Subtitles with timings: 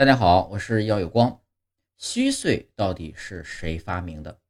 [0.00, 1.42] 大家好，我是耀有光。
[1.98, 4.40] 虚岁到底是谁发明的？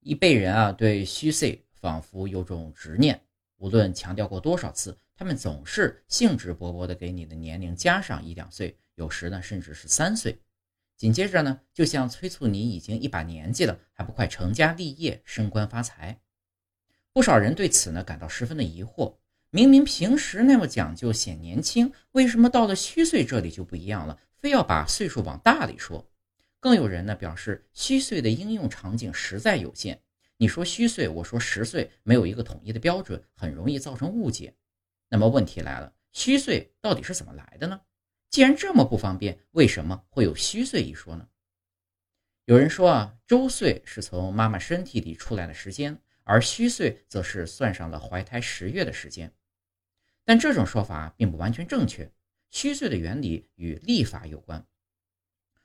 [0.00, 3.18] 一辈人啊，对虚岁仿佛有种执念，
[3.56, 10.38] 无论强调过多少次，他们总是兴致勃勃地给你的年龄加上一两岁，有时呢，甚至是三岁。
[10.98, 16.20] 紧接着呢，就像催促你已经一把年纪了，还不快成家立业、升官发财？
[17.14, 19.16] 不少人对此呢，感到十分的疑惑。
[19.48, 24.18] 明明平时那么讲究显年轻，为什么到了虚岁这里就不一样了？
[24.42, 26.04] 非要把岁数往大里说，
[26.58, 30.02] 更有人呢表示虚岁的应用场景实在有限。
[30.36, 34.52] 你说虚岁，我说实岁，没有一个统一的标准，很容易造成误解。
[35.08, 37.80] 那么问题来了，虚岁到底是怎么来的呢？
[38.30, 41.28] 既然这么不方便，为什么会有虚岁一说呢？
[42.46, 49.32] 有人说啊，周岁是从妈妈身体里出来的时间，而虚岁则是算上了怀胎十月的时间。
[50.24, 52.10] 但这种说法并不完全正确。
[52.52, 54.62] 虚岁的原理与历法有关。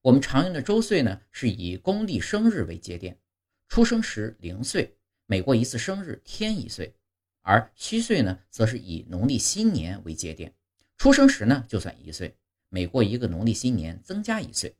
[0.00, 3.18] 我们常用的周岁呢，是以公历生日为节点，
[3.66, 6.94] 出生时零岁，每过一次生日添一岁；
[7.42, 10.54] 而虚岁呢，则是以农历新年为节点，
[10.96, 12.36] 出生时呢就算一岁，
[12.68, 14.72] 每过一个农历新年增加一岁。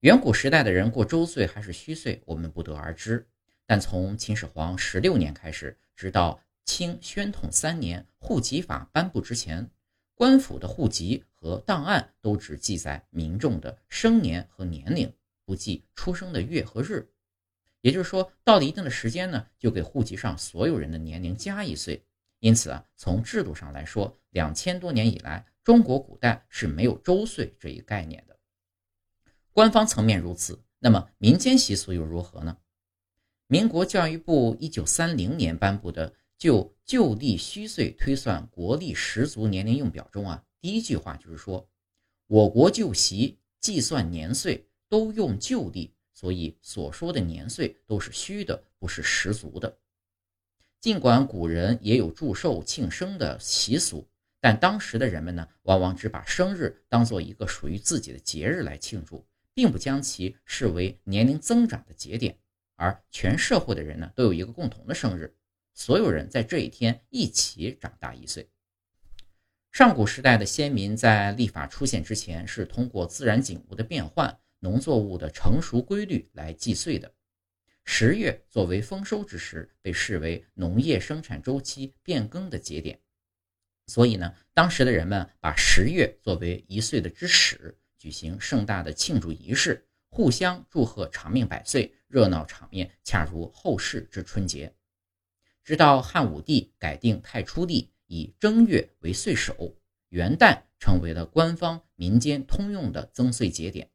[0.00, 3.26] 远古时代的人过周岁还是虚岁，我们不得而知。
[3.66, 9.68] 但从秦始皇十六年开始，直到清宣统三年户籍法颁布之前。
[10.22, 15.12] 官府的户籍和档案都只记载民众的生年和年龄，
[15.44, 17.10] 不记出生的月和日。
[17.80, 22.00] 也就是说，到了一定的时间呢，就给户籍上所有人的年龄加一岁。
[22.38, 28.38] 因此啊，从制度上来说，两千多年以来，中国古代是没有周岁这一概念的。
[29.50, 32.56] 官方层面如此，那么民间习俗又如何呢？
[33.48, 36.14] 民国教育部一九三零年颁布的。
[36.42, 41.70] 就旧历虚岁推算国历十足年龄用表中啊，第一句话就是说，
[42.26, 49.78] 我国旧习计算年岁都用旧历，所以所说的年岁都是虚的，不是十足的。
[50.80, 54.04] 尽管古人也有祝寿庆生的习俗，
[54.40, 59.24] 但当时的人们呢，往往只把生日当做一个属于自己的节日来庆祝，
[59.54, 62.36] 并不将其视为年龄增长的节点。
[62.74, 65.32] 而全社会的人呢，都有一个共同的生日。
[65.74, 68.48] 所有人在这一天一起长大一岁。
[69.70, 77.12] 上古时代的先民在历法出现之前，是通过自然景物的变换、农作物的成熟规律来计岁的。
[77.84, 83.00] 十月作为丰收之时，被视为农业生产周期变更的节点。
[83.86, 94.72] 所以呢，当时的人们把十月作为一岁的之始，举行盛大的庆祝仪式，互相祝贺长命百岁，热闹场面恰如后世之春节。
[95.64, 99.76] 直到汉武帝改定太初历，以正月为岁首，
[100.08, 103.88] 元旦成为了官方民间通用的增岁节点。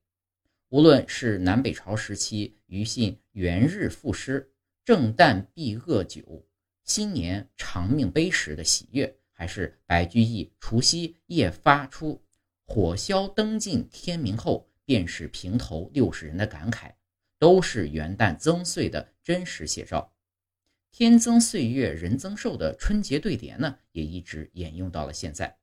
[0.69, 4.51] 无论是南北朝时期余信元日赋诗
[4.83, 6.45] “正旦避恶久，
[6.83, 12.21] 新年长命碑”时的喜悦，还是白居易除夕夜发出
[12.65, 16.93] “火消灯尽天明后，便是平头六十人”的感慨，
[17.39, 20.13] 都是元旦增岁的真实写照。
[20.97, 25.55] 天增岁月人增寿的春节对联呢，也一直沿用到了现在。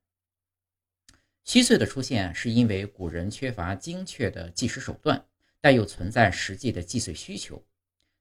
[1.43, 5.25] 虚岁的出现是因为古人缺乏精确的计时手段，
[5.59, 7.61] 但又存在实际的计岁需求。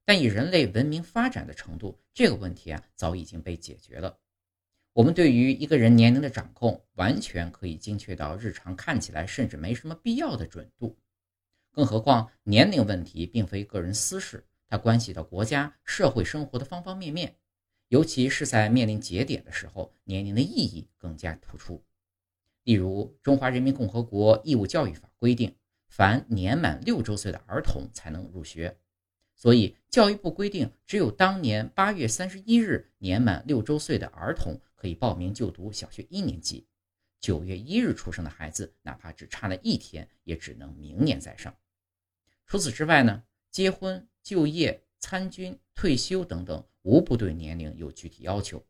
[0.04, 4.19] 但以人类文明发展的程度，这个问题啊早已经被解决了。
[4.92, 10.98] 我们对于一个人年龄的掌控，完全可以精确到日常看起来甚至没什么必要的准度。
[11.70, 14.44] 更何况年龄问题并非个人私事。
[14.69, 17.36] 它关系到国家社会生活的方方面面，
[17.88, 21.84] 尤其是在面临节点的时候，年龄的意义更加突出。
[22.64, 25.54] 例如，《中华人民共和国义务教育法》规定，
[25.86, 28.78] 凡年满六周岁的儿童才能入学，
[29.36, 36.66] 所以教育部规定，只有当年八月三十一日年满六周岁的儿童可以报名就读小学一年级，
[37.20, 41.55] 九月一日出生的孩子，哪怕只差了一天，也只能明年再上。
[42.46, 44.08] 除此之外呢，结婚。
[44.25, 48.65] 就业、参军、退休等等，无不对年龄有具体要求。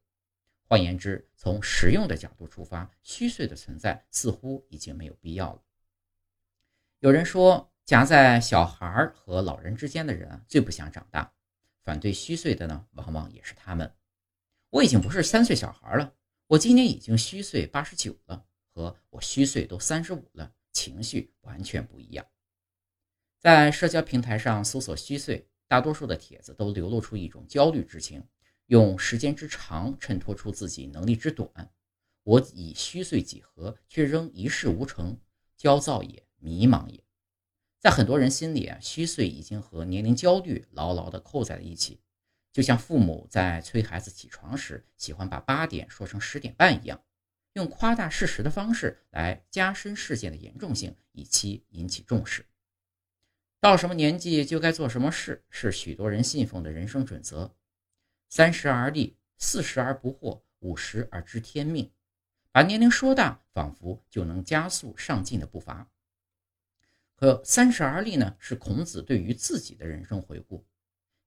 [0.66, 5.62] 换言之，从实用的角度出发，虚岁的存在似乎已经没有必要了。
[6.98, 11.32] 有人说，夹在小孩和老人之间的人最不想长大，
[11.84, 13.94] 反对虚岁的呢，往往也是他们。
[14.70, 16.12] 我已经不是三岁小孩了，
[16.48, 22.26] 我今年已经虚岁八十九了，和我虚岁都三十五了，情绪完全不一样。
[23.44, 28.26] 在社交平台上搜索虚岁，大多数的帖子都流露出一种焦虑之情，
[28.68, 31.70] 用时间之长衬托出自己能力之短。
[32.22, 35.18] 我已虚岁几何，却仍一事无成，
[35.58, 37.04] 焦躁也，迷茫也。
[37.78, 42.00] 在很多人心里啊，虚岁已经和年龄焦虑牢牢地扣在了一起，
[42.50, 46.98] 就像父母在催孩子起床时，喜欢把八点说成十点半一样，
[47.52, 52.46] 用夸大事实的方式来加深事件的严重性，以期引起重视。
[53.64, 57.56] 到什么年纪就该做什么事，是许多人信奉的人生准则。
[58.28, 61.90] 三十而立，四十而不惑，五十而知天命。
[62.52, 65.90] 把年龄说大，仿佛就能加速上进的步伐。
[67.16, 68.36] 可三十而立呢？
[68.38, 70.66] 是孔子对于自己的人生回顾。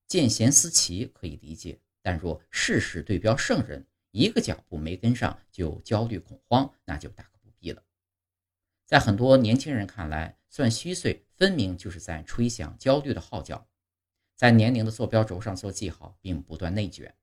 [0.07, 7.81] 见贤思齐可以理解，但若事事对标圣人，一个脚步没跟上就焦虑恐慌，那就大可不必了。
[8.85, 13.69] 在很多年轻人看来，算虚岁分明就是在吹响焦虑的号角，
[14.35, 17.15] 在年龄的坐标轴上做记号，并不断内卷。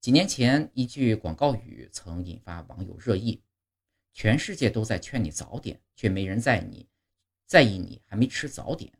[0.00, 3.40] 几年前，一句广告语曾引发网友热议
[4.12, 6.88] ：“全世界都在劝你早点，却没人在你。”
[7.46, 8.92] 在意你还没吃早点，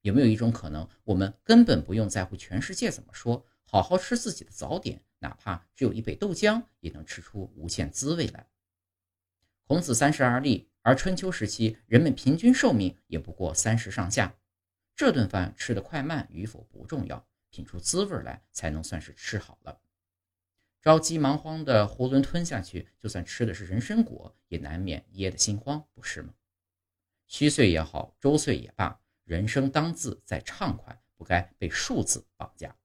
[0.00, 8.48] 有没有一种可能，我们根本不用在乎全世界怎么说，好好吃自己的早点，哪怕只有一杯豆浆，也能吃出无限滋味来。
[9.68, 14.36] 孔子三十而立，而春秋时期人们平均寿命也不过三十上下，
[14.96, 19.80] 这顿饭吃的快慢与否不重要，品出滋味来才能算是吃好了。
[20.80, 26.34] 着急忙慌的囫囵吞下去，就算吃的是人参果，也难免噎得心慌，不是吗？
[27.28, 32.76] 虚岁也好，周岁也罢，人生当自在畅快，不该被数字绑架。